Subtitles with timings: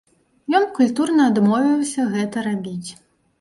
[0.59, 2.89] Ён культурна адмовіўся гэта рабіць.